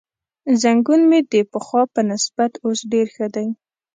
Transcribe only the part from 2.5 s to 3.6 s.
اوس ډېر ښه دی.